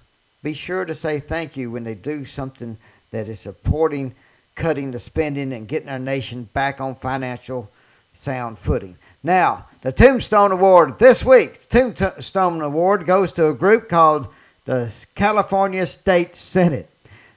[0.44, 2.78] Be sure to say thank you when they do something
[3.12, 4.14] that is supporting
[4.58, 7.70] cutting the spending and getting our nation back on financial
[8.14, 8.98] sound footing.
[9.24, 14.28] Now, the Tombstone Award this week's Tombstone Award goes to a group called
[14.66, 16.90] the California State Senate.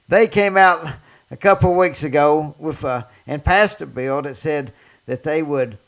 [0.09, 0.85] They came out
[1.30, 4.72] a couple of weeks ago with a, and passed a bill that said
[5.06, 5.78] that they would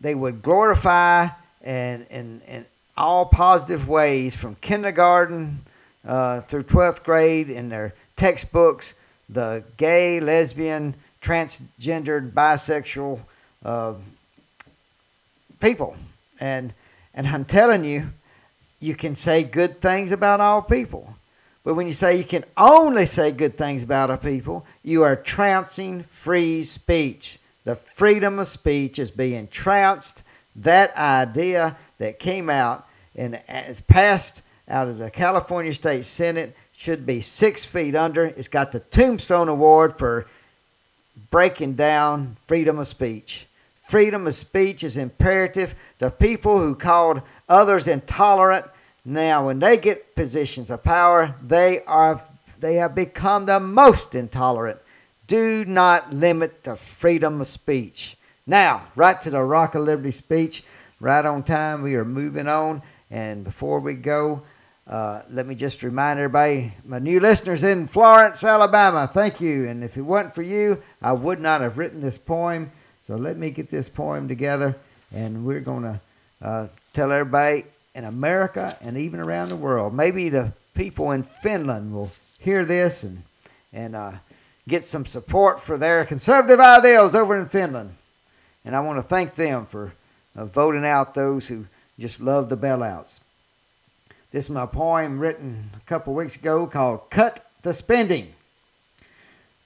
[0.00, 1.26] they would glorify
[1.62, 5.58] and in in all positive ways from kindergarten
[6.06, 8.94] uh, through 12th grade in their textbooks
[9.32, 13.18] the gay, lesbian, transgendered, bisexual
[13.64, 13.94] uh,
[15.60, 15.96] people.
[16.40, 16.72] And
[17.14, 18.08] and I'm telling you,
[18.80, 21.14] you can say good things about all people.
[21.64, 25.14] But when you say you can only say good things about a people, you are
[25.14, 27.38] trouncing free speech.
[27.64, 30.24] The freedom of speech is being trounced.
[30.56, 33.40] That idea that came out and
[33.86, 38.24] passed out of the California State Senate should be six feet under.
[38.24, 40.26] It's got the Tombstone Award for
[41.30, 43.46] breaking down freedom of speech.
[43.76, 45.74] Freedom of speech is imperative.
[45.98, 48.64] The people who called others intolerant,
[49.04, 52.20] now when they get positions of power, they are
[52.60, 54.78] they have become the most intolerant.
[55.26, 58.16] Do not limit the freedom of speech.
[58.46, 60.62] Now, right to the Rock of Liberty speech,
[61.00, 61.82] right on time.
[61.82, 62.82] We are moving on.
[63.10, 64.42] And before we go,
[64.86, 69.68] uh, let me just remind everybody, my new listeners in Florence, Alabama, thank you.
[69.68, 72.70] And if it weren't for you, I would not have written this poem.
[73.00, 74.76] So let me get this poem together,
[75.12, 76.00] and we're to
[76.40, 79.94] uh, tell everybody in America and even around the world.
[79.94, 83.22] Maybe the people in Finland will hear this and
[83.72, 84.12] and uh,
[84.68, 87.90] get some support for their conservative ideals over in Finland.
[88.64, 89.92] And I want to thank them for
[90.36, 91.64] uh, voting out those who
[91.98, 93.20] just love the bailouts.
[94.30, 98.28] This is my poem written a couple weeks ago called Cut the Spending.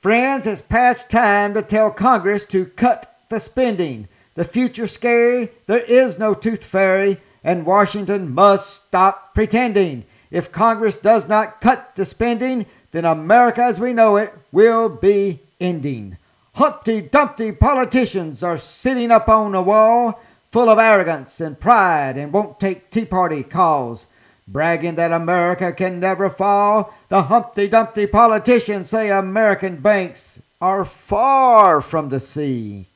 [0.00, 4.06] Friends, it's past time to tell Congress to cut the spending.
[4.34, 10.04] The future's scary, there is no tooth fairy, and Washington must stop pretending.
[10.30, 15.38] If Congress does not cut the spending, then America as we know it will be
[15.60, 16.18] ending.
[16.54, 22.32] Humpty Dumpty politicians are sitting up on a wall, full of arrogance and pride, and
[22.32, 24.06] won't take Tea Party calls
[24.48, 26.94] bragging that America can never fall.
[27.08, 32.88] The Humpty Dumpty politicians say American banks are far from the sea.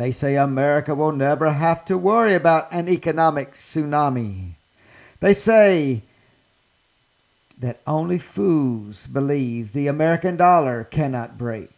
[0.00, 4.52] They say America will never have to worry about an economic tsunami.
[5.20, 6.00] They say
[7.58, 11.68] that only fools believe the American dollar cannot break.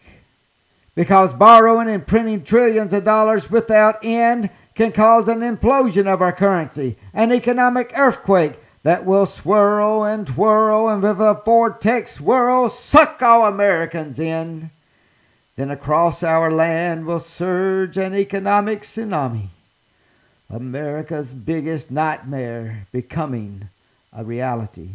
[0.95, 6.31] Because borrowing and printing trillions of dollars without end can cause an implosion of our
[6.31, 8.53] currency, an economic earthquake
[8.85, 14.71] that will swirl and twirl and with a vortex whirl suck all Americans in.
[15.57, 19.49] Then across our land will surge an economic tsunami.
[20.49, 23.69] America's biggest nightmare becoming
[24.13, 24.89] a reality.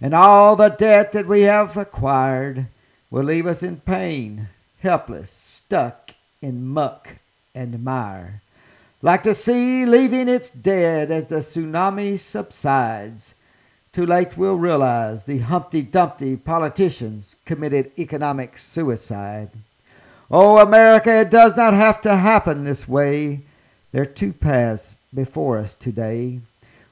[0.00, 2.66] And all the debt that we have acquired
[3.10, 4.48] will leave us in pain,
[4.80, 6.10] helpless, stuck
[6.42, 7.16] in muck
[7.54, 8.42] and mire.
[9.02, 13.34] Like the sea leaving its dead as the tsunami subsides.
[13.96, 19.48] Too late we'll realize the Humpty Dumpty politicians committed economic suicide.
[20.30, 23.40] Oh, America, it does not have to happen this way.
[23.92, 26.40] There are two paths before us today.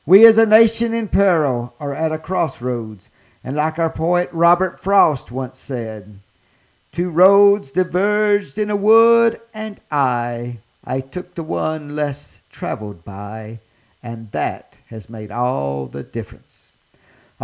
[0.06, 3.10] We as a nation in peril are at a crossroads,
[3.44, 6.20] and like our poet Robert Frost once said,
[6.90, 13.58] Two roads diverged in a wood, and I, I took the one less traveled by,
[14.02, 16.72] and that has made all the difference.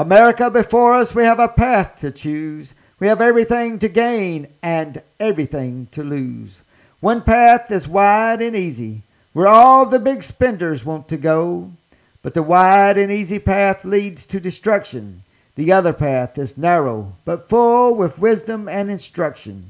[0.00, 2.72] America, before us, we have a path to choose.
[3.00, 6.62] We have everything to gain and everything to lose.
[7.00, 9.02] One path is wide and easy,
[9.34, 11.70] where all the big spenders want to go.
[12.22, 15.20] But the wide and easy path leads to destruction.
[15.54, 19.66] The other path is narrow, but full with wisdom and instruction,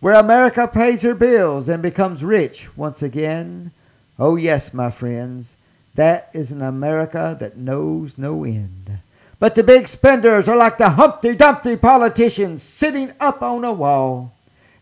[0.00, 3.70] where America pays her bills and becomes rich once again.
[4.18, 5.58] Oh, yes, my friends,
[5.94, 9.00] that is an America that knows no end.
[9.44, 14.32] But the big spenders are like the Humpty Dumpty politicians sitting up on a wall.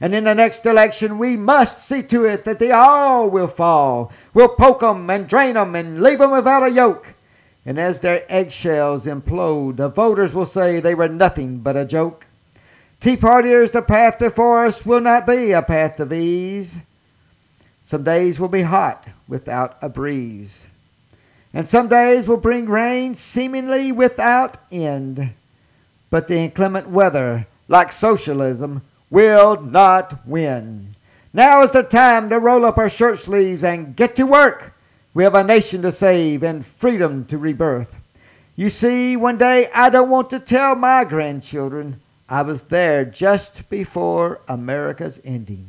[0.01, 4.13] And in the next election, we must see to it that they all will fall.
[4.33, 7.13] We'll poke 'em and drain 'em and leave 'em without a yolk.
[7.67, 12.27] And as their eggshells implode, the voters will say they were nothing but a joke.
[13.01, 16.83] Tea Partiers, the path before us will not be a path of ease.
[17.81, 20.69] Some days will be hot without a breeze.
[21.55, 25.33] And some days will bring rain seemingly without end.
[26.11, 30.89] But the inclement weather, like socialism, will not win.
[31.35, 34.75] Now is the time to roll up our shirt sleeves and get to work.
[35.15, 38.01] We have a nation to save and freedom to rebirth.
[38.57, 41.97] You see, one day I don't want to tell my grandchildren
[42.29, 45.67] I was there just before America's ending.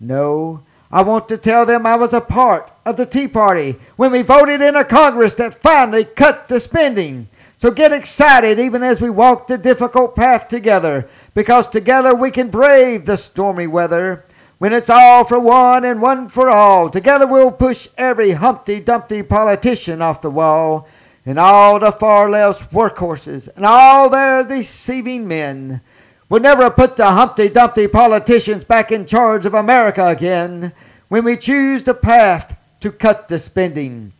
[0.00, 0.62] No,
[0.94, 4.22] I want to tell them I was a part of the Tea Party when we
[4.22, 7.26] voted in a Congress that finally cut the spending.
[7.56, 12.48] So get excited even as we walk the difficult path together, because together we can
[12.48, 14.24] brave the stormy weather.
[14.58, 19.24] When it's all for one and one for all, together we'll push every Humpty Dumpty
[19.24, 20.86] politician off the wall,
[21.26, 25.80] and all the far left's workhorses, and all their deceiving men.
[26.28, 30.72] We'll never put the Humpty Dumpty politicians back in charge of America again.
[31.08, 34.12] When we choose the path to cut the spending,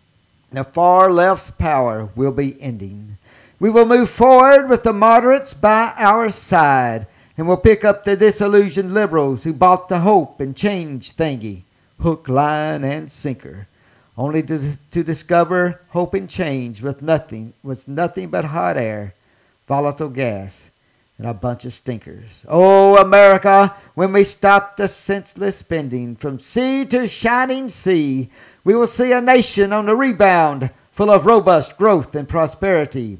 [0.52, 3.16] the far left's power will be ending.
[3.59, 8.16] We will move forward with the moderates by our side and we'll pick up the
[8.16, 11.62] disillusioned liberals who bought the hope and change thingy,
[12.00, 13.66] hook, line, and sinker,
[14.16, 19.14] only to, to discover hope and change with nothing was nothing but hot air,
[19.66, 20.70] volatile gas,
[21.18, 22.44] and a bunch of stinkers.
[22.48, 28.28] Oh, America, when we stop the senseless spending from sea to shining sea,
[28.64, 33.18] we will see a nation on the rebound, full of robust growth and prosperity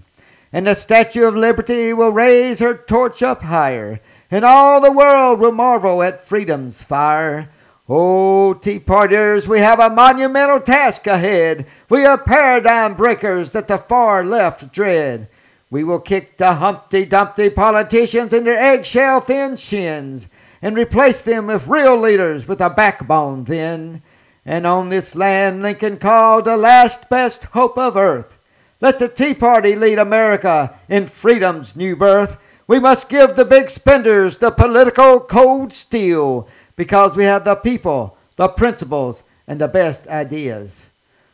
[0.55, 3.99] and the Statue of Liberty will raise her torch up higher,
[4.31, 7.51] and all the world will marvel at freedom's fire.
[7.89, 11.67] Oh, Tea Partiers, we have a monumental task ahead.
[11.89, 15.27] We are paradigm breakers that the far left dread.
[15.75, 20.29] We will kick the Humpty Dumpty politicians in their eggshell thin shins
[20.63, 24.01] and replace them with real leaders with a backbone then.
[24.47, 28.39] And on this land Lincoln called the last best hope of earth.
[28.81, 32.41] Let the Tea Party lead America in freedom's new birth.
[32.69, 36.47] We must give the big spenders the political cold steel
[36.77, 40.91] because we have the people, the principles, and the best ideas.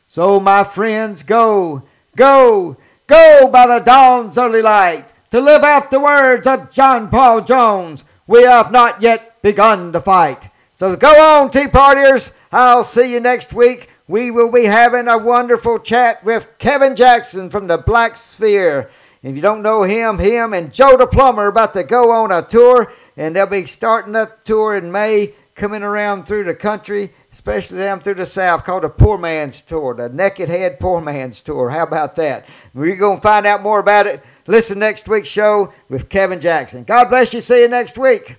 [0.09, 1.83] So, my friends, go,
[2.17, 2.79] go,
[3.11, 8.05] go by the dawn's early light to live out the words of John Paul Jones.
[8.29, 10.49] We have not yet begun to fight.
[10.73, 12.33] So go on, Tea Partiers.
[12.53, 17.51] I'll see you next week we will be having a wonderful chat with Kevin Jackson
[17.51, 18.89] from the Black Sphere.
[19.25, 22.31] If you don't know him, him and Joe the Plumber are about to go on
[22.31, 27.11] a tour, and they'll be starting a tour in May, coming around through the country,
[27.33, 31.43] especially down through the South, called a Poor Man's Tour, the Naked Head Poor Man's
[31.43, 31.71] Tour.
[31.71, 32.47] How about that?
[32.75, 34.23] We're going to find out more about it.
[34.47, 36.85] Listen next week's show with Kevin Jackson.
[36.85, 37.41] God bless you.
[37.41, 38.37] See you next week.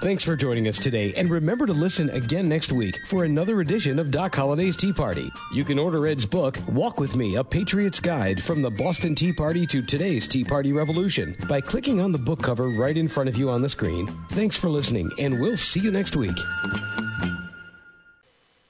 [0.00, 3.98] Thanks for joining us today, and remember to listen again next week for another edition
[3.98, 5.28] of Doc Holliday's Tea Party.
[5.52, 9.32] You can order Ed's book, Walk With Me, A Patriot's Guide from the Boston Tea
[9.32, 13.28] Party to today's Tea Party Revolution by clicking on the book cover right in front
[13.28, 14.06] of you on the screen.
[14.30, 16.38] Thanks for listening, and we'll see you next week.